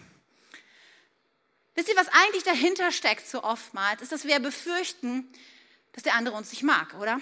[1.76, 5.28] Wisst ihr, was eigentlich dahinter steckt so oftmals, ist, dass wir befürchten,
[5.94, 7.20] dass der andere uns nicht mag, oder?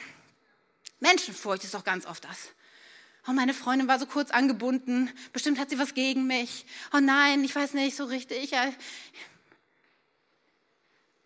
[1.00, 2.50] Menschenfurcht ist doch ganz oft das.
[3.28, 5.10] Oh, meine Freundin war so kurz angebunden.
[5.32, 6.66] Bestimmt hat sie was gegen mich.
[6.94, 8.54] Oh nein, ich weiß nicht so richtig.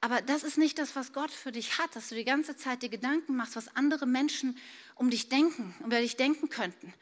[0.02, 2.84] Aber das ist nicht das, was Gott für dich hat, dass du die ganze Zeit
[2.84, 4.58] dir Gedanken machst, was andere Menschen
[4.96, 6.94] um dich denken, über dich denken könnten.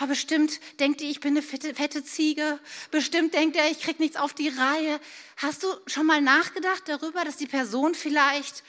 [0.00, 2.58] Oh, bestimmt denkt ihr, ich bin eine fette, fette Ziege.
[2.90, 4.98] Bestimmt denkt er, ich krieg nichts auf die Reihe.
[5.36, 8.62] Hast du schon mal nachgedacht darüber, dass die Person vielleicht,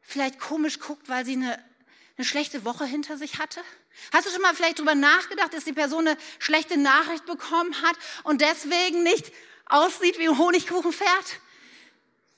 [0.00, 1.62] vielleicht komisch guckt, weil sie eine,
[2.16, 3.60] eine schlechte Woche hinter sich hatte?
[4.12, 7.96] Hast du schon mal vielleicht darüber nachgedacht, dass die Person eine schlechte Nachricht bekommen hat
[8.24, 9.32] und deswegen nicht
[9.66, 11.40] aussieht wie ein Honigkuchenpferd?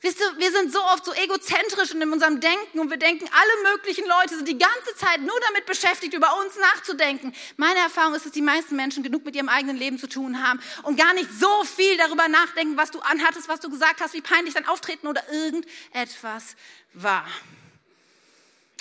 [0.01, 3.73] Wisst ihr, wir sind so oft so egozentrisch in unserem Denken und wir denken, alle
[3.75, 7.35] möglichen Leute sind die ganze Zeit nur damit beschäftigt, über uns nachzudenken.
[7.57, 10.61] Meine Erfahrung ist, dass die meisten Menschen genug mit ihrem eigenen Leben zu tun haben
[10.85, 14.21] und gar nicht so viel darüber nachdenken, was du anhattest, was du gesagt hast, wie
[14.21, 16.55] peinlich dein Auftreten oder irgendetwas
[16.93, 17.27] war.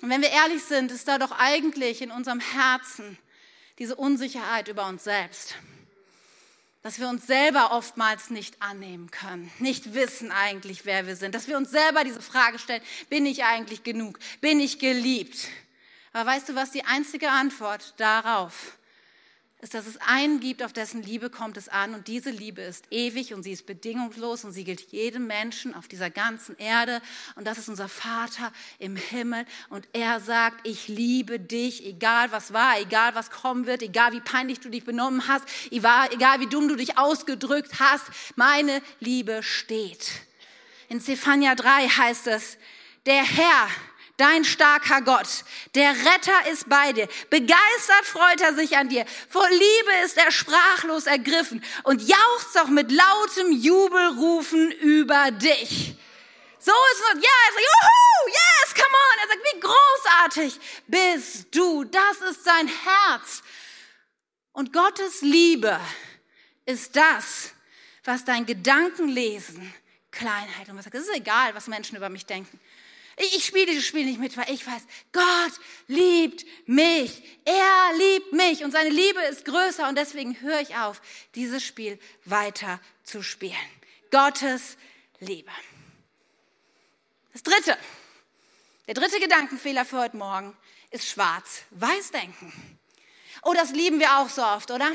[0.01, 3.17] Und wenn wir ehrlich sind, ist da doch eigentlich in unserem Herzen
[3.79, 5.55] diese Unsicherheit über uns selbst
[6.87, 11.49] dass wir uns selber oftmals nicht annehmen können, nicht wissen eigentlich, wer wir sind, dass
[11.49, 15.49] wir uns selber diese Frage stellen, bin ich eigentlich genug, bin ich geliebt?
[16.13, 18.76] Aber weißt du was, die einzige Antwort darauf
[19.59, 21.95] ist, dass es einen gibt, auf dessen Liebe kommt es an.
[21.95, 25.87] Und diese Liebe ist ewig und sie ist bedingungslos und sie gilt jedem Menschen auf
[25.87, 27.01] dieser ganzen Erde.
[27.35, 29.45] Und das ist unser Vater im Himmel.
[29.69, 34.21] Und er sagt, ich liebe dich, egal was war, egal was kommen wird, egal wie
[34.21, 40.11] peinlich du dich benommen hast, egal wie dumm du dich ausgedrückt hast, meine Liebe steht.
[40.87, 42.57] In Zephania 3 heißt es,
[43.07, 43.69] der Herr
[44.17, 45.27] dein starker Gott.
[45.75, 47.07] Der Retter ist bei dir.
[47.29, 49.05] Begeistert freut er sich an dir.
[49.29, 55.95] Vor Liebe ist er sprachlos ergriffen und jauchzt auch mit lautem Jubelrufen über dich.
[56.59, 57.23] So ist es.
[57.23, 59.19] Ja, er sagt, juhu, yes, come on.
[59.21, 61.83] Er sagt, wie großartig bist du.
[61.85, 63.43] Das ist sein Herz.
[64.51, 65.79] Und Gottes Liebe
[66.65, 67.51] ist das,
[68.03, 69.73] was dein Gedankenlesen
[70.11, 70.95] Kleinheit und was sagt.
[70.95, 72.59] Es ist egal, was Menschen über mich denken.
[73.19, 75.53] Ich spiele dieses Spiel nicht mit, weil ich weiß, Gott
[75.87, 77.23] liebt mich.
[77.45, 81.01] Er liebt mich und seine Liebe ist größer und deswegen höre ich auf,
[81.33, 83.55] dieses Spiel weiter zu spielen.
[84.11, 84.77] Gottes
[85.19, 85.51] Liebe.
[87.33, 87.75] Das dritte,
[88.85, 90.55] der dritte Gedankenfehler für heute Morgen
[90.91, 92.79] ist schwarz-weiß denken.
[93.41, 94.91] Oh, das lieben wir auch so oft, oder?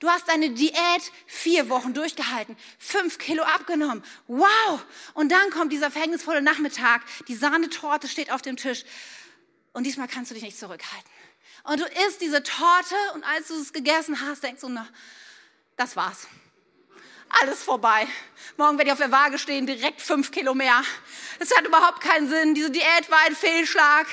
[0.00, 4.04] Du hast deine Diät vier Wochen durchgehalten, fünf Kilo abgenommen.
[4.26, 4.84] Wow!
[5.14, 8.84] Und dann kommt dieser verhängnisvolle Nachmittag, die Sahnetorte steht auf dem Tisch
[9.72, 11.10] und diesmal kannst du dich nicht zurückhalten.
[11.64, 14.88] Und du isst diese Torte und als du es gegessen hast, denkst du, na,
[15.76, 16.26] das war's.
[17.40, 18.06] Alles vorbei.
[18.56, 20.82] Morgen werde ich auf der Waage stehen, direkt fünf Kilo mehr.
[21.38, 22.54] Es hat überhaupt keinen Sinn.
[22.54, 24.06] Diese Diät war ein Fehlschlag.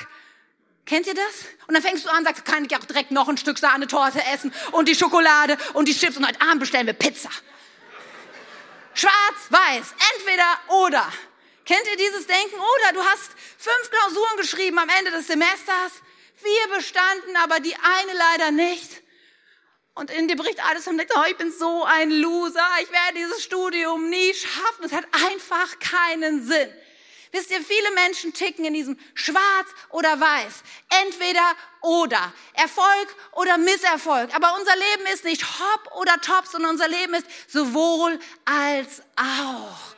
[0.86, 1.46] Kennt ihr das?
[1.66, 4.52] Und dann fängst du an, sagst, kann ich auch direkt noch ein Stück Sahnetorte essen
[4.72, 7.30] und die Schokolade und die Chips und heute Abend bestellen wir Pizza.
[8.94, 11.12] Schwarz, weiß, entweder oder.
[11.64, 12.56] Kennt ihr dieses Denken?
[12.56, 15.92] Oder du hast fünf Klausuren geschrieben am Ende des Semesters,
[16.34, 19.02] vier bestanden, aber die eine leider nicht.
[19.94, 23.14] Und in dir bricht alles und denkt, oh, ich bin so ein Loser, ich werde
[23.16, 24.84] dieses Studium nie schaffen.
[24.84, 26.72] Es hat einfach keinen Sinn.
[27.32, 30.62] Wisst ihr, viele Menschen ticken in diesem Schwarz oder Weiß.
[31.04, 32.32] Entweder oder.
[32.54, 34.34] Erfolg oder Misserfolg.
[34.34, 39.94] Aber unser Leben ist nicht hopp oder top, sondern unser Leben ist sowohl als auch.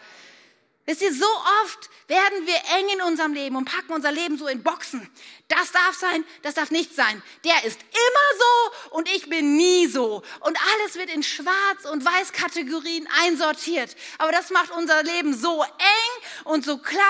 [0.85, 1.27] Wisst ihr, so
[1.65, 5.09] oft werden wir eng in unserem Leben und packen unser Leben so in Boxen.
[5.49, 7.23] Das darf sein, das darf nicht sein.
[7.45, 10.23] Der ist immer so und ich bin nie so.
[10.41, 13.95] Und alles wird in Schwarz- und Weiß-Kategorien einsortiert.
[14.17, 17.03] Aber das macht unser Leben so eng und so klein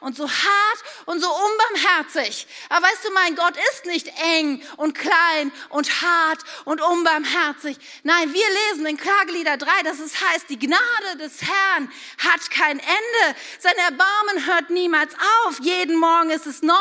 [0.00, 2.46] und so hart und so unbarmherzig.
[2.68, 7.78] Aber weißt du, mein Gott ist nicht eng und klein und hart und unbarmherzig.
[8.02, 12.78] Nein, wir lesen in Klagelieder 3, dass es heißt, die Gnade des Herrn hat kein
[12.78, 13.38] Ende.
[13.58, 15.14] Sein Erbarmen hört niemals
[15.46, 15.60] auf.
[15.60, 16.74] Jeden Morgen ist es neu.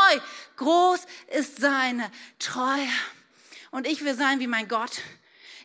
[0.58, 1.02] Groß
[1.38, 2.88] ist seine Treue.
[3.72, 5.02] Und ich will sein wie mein Gott.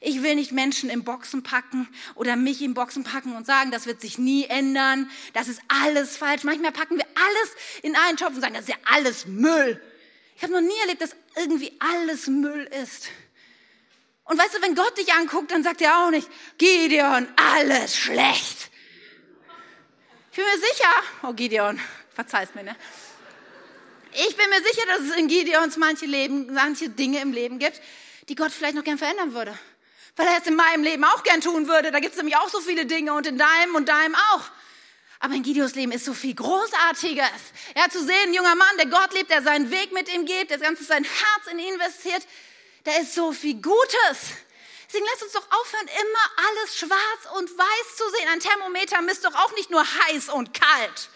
[0.03, 3.85] Ich will nicht Menschen in Boxen packen oder mich in Boxen packen und sagen, das
[3.85, 6.42] wird sich nie ändern, das ist alles falsch.
[6.42, 9.81] Manchmal packen wir alles in einen Topf und sagen, das ist ja alles Müll.
[10.37, 13.09] Ich habe noch nie erlebt, dass irgendwie alles Müll ist.
[14.24, 18.70] Und weißt du, wenn Gott dich anguckt, dann sagt er auch nicht, Gideon, alles schlecht.
[20.31, 20.90] Ich bin mir sicher,
[21.24, 21.79] oh Gideon,
[22.14, 22.76] verzeih's mir, ne?
[24.12, 27.81] Ich bin mir sicher, dass es in Gideons manche, Leben, manche Dinge im Leben gibt,
[28.29, 29.57] die Gott vielleicht noch gern verändern würde.
[30.16, 31.92] Weil er es in meinem Leben auch gern tun würde.
[31.92, 34.42] Da gibt es nämlich auch so viele Dinge und in deinem und deinem auch.
[35.20, 37.25] Aber in Gideons Leben ist so viel Großartiges.
[37.77, 40.51] Ja, zu sehen, ein junger Mann, der Gott liebt, der seinen Weg mit ihm geht,
[40.51, 42.23] der ganze sein Herz in ihn investiert,
[42.85, 44.35] da ist so viel Gutes.
[44.87, 48.29] Deswegen lasst uns doch aufhören, immer alles schwarz und weiß zu sehen.
[48.33, 51.11] Ein Thermometer misst doch auch nicht nur heiß und kalt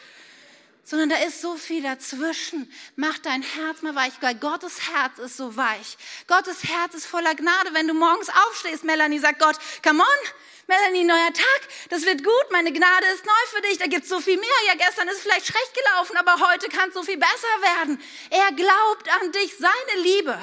[0.84, 2.70] sondern da ist so viel dazwischen.
[2.96, 5.96] Mach dein Herz mal weich, weil Gottes Herz ist so weich.
[6.28, 7.72] Gottes Herz ist voller Gnade.
[7.72, 10.30] Wenn du morgens aufstehst, Melanie sagt Gott, come on,
[10.66, 14.20] Melanie, neuer Tag, das wird gut, meine Gnade ist neu für dich, da gibt's so
[14.20, 14.48] viel mehr.
[14.66, 18.00] Ja, gestern ist vielleicht schlecht gelaufen, aber heute kann so viel besser werden.
[18.30, 20.38] Er glaubt an dich, seine Liebe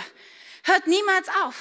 [0.64, 1.56] hört niemals auf.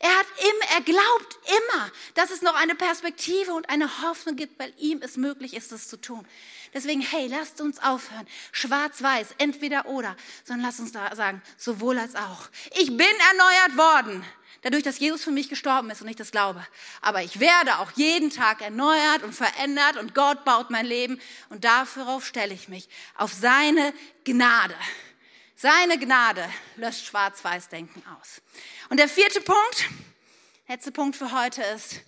[0.00, 4.58] Er hat immer, er glaubt immer, dass es noch eine Perspektive und eine Hoffnung gibt,
[4.58, 6.26] weil ihm es möglich ist, es zu tun.
[6.74, 8.26] Deswegen, hey, lasst uns aufhören.
[8.52, 12.48] Schwarz-Weiß, entweder oder, sondern lasst uns da sagen, sowohl als auch.
[12.72, 14.24] Ich bin erneuert worden
[14.64, 16.66] dadurch, dass Jesus für mich gestorben ist und ich das glaube.
[17.00, 21.64] Aber ich werde auch jeden Tag erneuert und verändert und Gott baut mein Leben und
[21.64, 23.92] darauf stelle ich mich, auf seine
[24.24, 24.74] Gnade.
[25.54, 28.42] Seine Gnade löscht Schwarz-Weiß-Denken aus.
[28.88, 29.88] Und der vierte Punkt,
[30.66, 32.00] letzte Punkt für heute ist,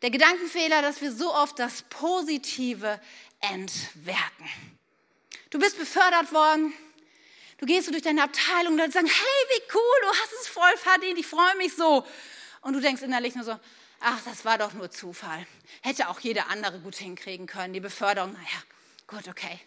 [0.00, 3.00] der Gedankenfehler, dass wir so oft das Positive
[3.42, 4.48] entwerten.
[5.50, 6.72] Du bist befördert worden,
[7.62, 10.76] Du gehst durch deine Abteilung und dann sagen, hey, wie cool, du hast es voll
[10.78, 12.04] verdient, ich freue mich so.
[12.60, 13.56] Und du denkst innerlich nur so,
[14.00, 15.46] ach, das war doch nur Zufall.
[15.80, 18.32] Hätte auch jeder andere gut hinkriegen können, die Beförderung.
[18.32, 18.62] Naja,
[19.06, 19.60] gut, okay.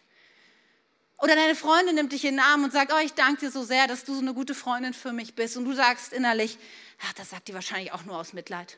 [1.20, 3.64] Oder deine Freundin nimmt dich in den Arm und sagt, oh, ich danke dir so
[3.64, 5.56] sehr, dass du so eine gute Freundin für mich bist.
[5.56, 6.58] Und du sagst innerlich,
[7.02, 8.78] ach, das sagt die wahrscheinlich auch nur aus Mitleid.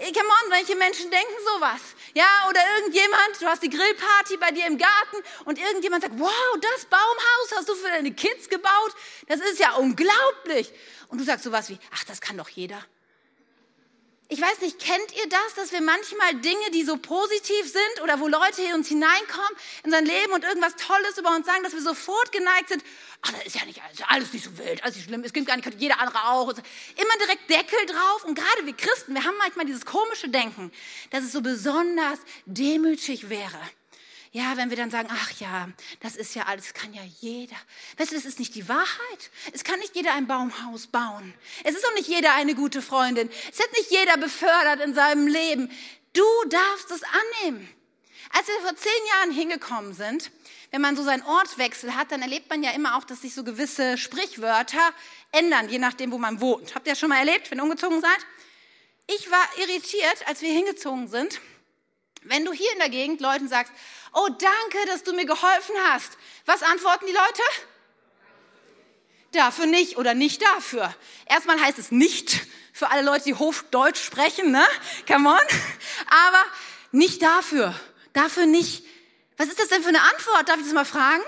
[0.00, 1.80] Come on, manche Menschen denken sowas.
[2.14, 6.58] Ja, oder irgendjemand, du hast die Grillparty bei dir im Garten und irgendjemand sagt, wow,
[6.58, 8.94] das Baumhaus hast du für deine Kids gebaut?
[9.28, 10.72] Das ist ja unglaublich.
[11.08, 12.82] Und du sagst sowas wie, ach, das kann doch jeder.
[14.32, 18.20] Ich weiß nicht, kennt ihr das, dass wir manchmal Dinge, die so positiv sind oder
[18.20, 19.50] wo Leute in uns hineinkommen
[19.82, 22.84] in sein Leben und irgendwas Tolles über uns sagen, dass wir sofort geneigt sind,
[23.22, 25.48] ach, das ist ja nicht alles, alles nicht so wild, alles nicht schlimm, es gibt
[25.48, 26.48] gar nicht, jeder andere auch.
[26.48, 30.70] Immer direkt Deckel drauf und gerade wir Christen, wir haben manchmal dieses komische Denken,
[31.10, 33.58] dass es so besonders demütig wäre
[34.32, 35.68] ja, wenn wir dann sagen, ach ja,
[36.00, 37.56] das ist ja alles, kann ja jeder.
[37.96, 39.30] Weißt du, das ist nicht die Wahrheit.
[39.52, 41.34] Es kann nicht jeder ein Baumhaus bauen.
[41.64, 43.28] Es ist auch nicht jeder eine gute Freundin.
[43.50, 45.68] Es hat nicht jeder befördert in seinem Leben.
[46.12, 47.68] Du darfst es annehmen.
[48.32, 50.30] Als wir vor zehn Jahren hingekommen sind,
[50.70, 53.42] wenn man so seinen Ortswechsel hat, dann erlebt man ja immer auch, dass sich so
[53.42, 54.92] gewisse Sprichwörter
[55.32, 56.76] ändern, je nachdem, wo man wohnt.
[56.76, 58.26] Habt ihr das schon mal erlebt, wenn ihr umgezogen seid?
[59.08, 61.40] Ich war irritiert, als wir hingezogen sind,
[62.22, 63.72] wenn du hier in der Gegend Leuten sagst,
[64.12, 66.16] oh danke, dass du mir geholfen hast.
[66.46, 67.42] Was antworten die Leute?
[69.32, 70.94] Dafür nicht oder nicht dafür.
[71.26, 72.40] Erstmal heißt es nicht
[72.72, 74.66] für alle Leute, die Hochdeutsch sprechen, ne?
[75.06, 75.38] Come on.
[76.08, 76.44] Aber
[76.92, 77.74] nicht dafür.
[78.12, 78.84] Dafür nicht.
[79.36, 80.48] Was ist das denn für eine Antwort?
[80.48, 81.22] Darf ich das mal fragen?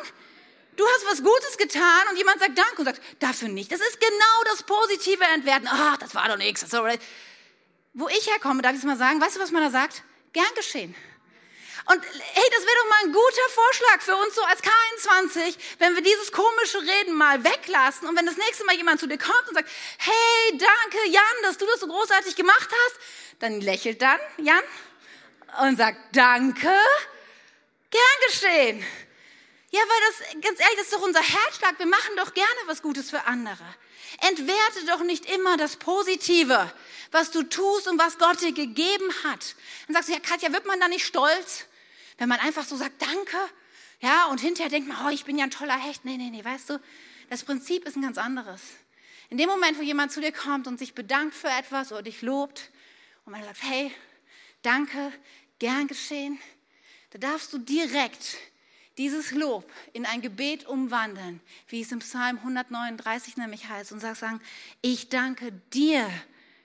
[0.76, 3.70] Du hast was Gutes getan und jemand sagt Danke und sagt, dafür nicht.
[3.70, 5.68] Das ist genau das positive Entwerten.
[5.70, 6.66] Ach, das war doch nichts.
[7.94, 10.02] Wo ich herkomme, darf ich es mal sagen, weißt du, was man da sagt?
[10.32, 10.94] Gern geschehen.
[11.86, 15.94] Und hey, das wäre doch mal ein guter Vorschlag für uns so als K21, wenn
[15.94, 19.48] wir dieses komische Reden mal weglassen und wenn das nächste Mal jemand zu dir kommt
[19.48, 19.68] und sagt,
[19.98, 22.96] hey, danke Jan, dass du das so großartig gemacht hast,
[23.40, 24.62] dann lächelt dann Jan
[25.60, 26.72] und sagt, danke,
[27.90, 28.84] gern geschehen.
[29.70, 31.78] Ja, weil das, ganz ehrlich, das ist doch unser Herzschlag.
[31.78, 33.64] Wir machen doch gerne was Gutes für andere.
[34.20, 36.70] Entwerte doch nicht immer das Positive,
[37.10, 39.54] was du tust und was Gott dir gegeben hat.
[39.86, 41.64] Dann sagst du, ja, Katja, wird man da nicht stolz?
[42.18, 43.36] Wenn man einfach so sagt, danke,
[44.00, 46.04] ja, und hinterher denkt man, oh, ich bin ja ein toller Hecht.
[46.04, 46.80] Nee, nee, nee, weißt du,
[47.30, 48.60] das Prinzip ist ein ganz anderes.
[49.30, 52.20] In dem Moment, wo jemand zu dir kommt und sich bedankt für etwas oder dich
[52.20, 52.70] lobt
[53.24, 53.92] und man sagt, hey,
[54.62, 55.12] danke,
[55.58, 56.38] gern geschehen,
[57.10, 58.36] da darfst du direkt
[58.98, 64.20] dieses Lob in ein Gebet umwandeln, wie es im Psalm 139 nämlich heißt, und sagst
[64.20, 64.40] sagen,
[64.82, 66.10] ich danke dir,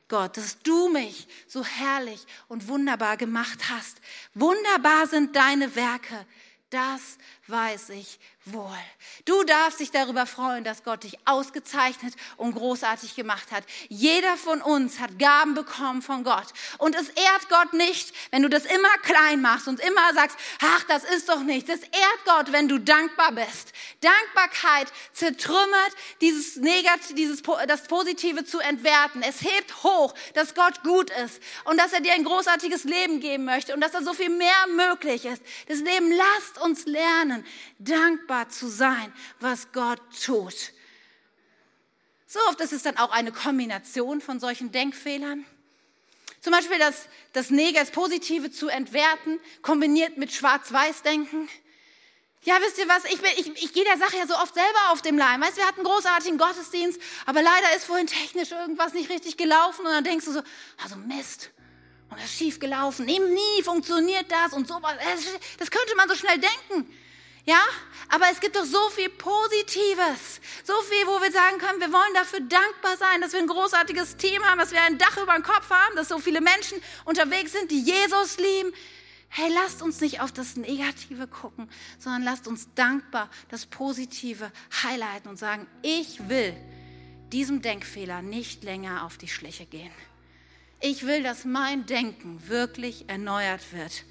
[0.07, 3.97] Gott, dass du mich so herrlich und wunderbar gemacht hast.
[4.33, 6.25] Wunderbar sind deine Werke.
[6.69, 7.17] Das
[7.47, 8.77] weiß ich wohl.
[9.23, 13.63] Du darfst dich darüber freuen, dass Gott dich ausgezeichnet und großartig gemacht hat.
[13.87, 16.47] Jeder von uns hat Gaben bekommen von Gott.
[16.77, 20.83] Und es ehrt Gott nicht, wenn du das immer klein machst und immer sagst, ach,
[20.89, 21.69] das ist doch nichts.
[21.69, 23.71] Es ehrt Gott, wenn du dankbar bist.
[24.01, 29.23] Dankbarkeit zertrümmert dieses Negative, dieses, das Positive zu entwerten.
[29.23, 33.45] Es hebt hoch, dass Gott gut ist und dass er dir ein großartiges Leben geben
[33.45, 35.41] möchte und dass da so viel mehr möglich ist.
[35.67, 37.45] Das Leben lasst uns lernen,
[37.79, 40.73] dankbar zu sein, was Gott tut.
[42.27, 45.45] So oft ist es dann auch eine Kombination von solchen Denkfehlern.
[46.41, 51.49] Zum Beispiel das, das Positive zu entwerten, kombiniert mit Schwarz-Weiß-Denken.
[52.43, 55.01] Ja, wisst ihr was, ich, ich, ich gehe der Sache ja so oft selber auf
[55.01, 55.41] dem Leim.
[55.41, 59.85] Weißt, wir hatten einen großartigen Gottesdienst, aber leider ist vorhin technisch irgendwas nicht richtig gelaufen
[59.85, 60.41] und dann denkst du so,
[60.81, 61.51] also Mist,
[62.09, 64.93] und das ist schief gelaufen, nie, nie funktioniert das und sowas.
[65.57, 66.89] Das könnte man so schnell denken.
[67.47, 67.61] Ja,
[68.09, 72.13] aber es gibt doch so viel Positives, so viel, wo wir sagen können, wir wollen
[72.13, 75.43] dafür dankbar sein, dass wir ein großartiges Team haben, dass wir ein Dach über dem
[75.43, 78.73] Kopf haben, dass so viele Menschen unterwegs sind, die Jesus lieben.
[79.39, 81.69] Hey, lasst uns nicht auf das Negative gucken,
[81.99, 86.57] sondern lasst uns dankbar das Positive highlighten und sagen, ich will
[87.31, 89.91] diesem Denkfehler nicht länger auf die Schliche gehen.
[90.79, 94.05] Ich will, dass mein Denken wirklich erneuert wird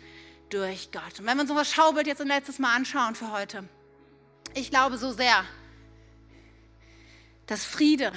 [0.51, 1.19] durch Gott.
[1.19, 3.69] Und wenn wir uns unser Schaubild jetzt ein letztes Mal anschauen für heute,
[4.55, 5.45] ich glaube so sehr,
[7.49, 8.13] dass Friede,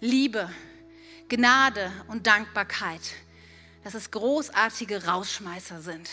[0.00, 0.50] Liebe,
[1.28, 3.02] Gnade und Dankbarkeit,
[3.82, 6.08] dass es großartige Rausschmeißer sind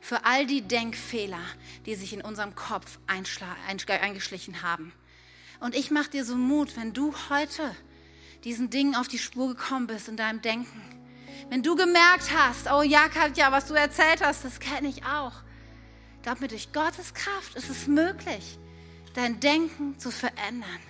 [0.00, 1.42] für all die Denkfehler,
[1.86, 4.92] die sich in unserem Kopf eingeschlichen haben.
[5.60, 7.74] Und ich mache dir so Mut, wenn du heute
[8.42, 10.82] diesen Dingen auf die Spur gekommen bist in deinem Denken.
[11.48, 15.34] Wenn du gemerkt hast, oh ja, Katja, was du erzählt hast, das kenne ich auch.
[16.22, 18.58] Glaub mir, durch Gottes Kraft ist es möglich,
[19.14, 20.80] dein Denken zu verändern.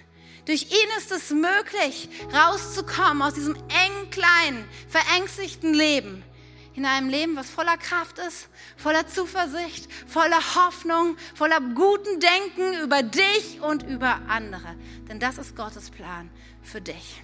[0.44, 6.24] Durch ihn ist es möglich, rauszukommen aus diesem engen, kleinen, verängstigten Leben
[6.74, 13.02] in einem Leben, was voller Kraft ist, voller Zuversicht, voller Hoffnung, voller guten Denken über
[13.02, 14.74] dich und über andere.
[15.08, 16.30] Denn das ist Gottes Plan
[16.62, 17.22] für dich.